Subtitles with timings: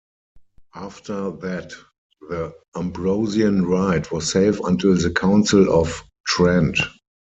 [0.73, 1.73] After that
[2.27, 6.79] the Ambrosian Rite was safe until the Council of Trent.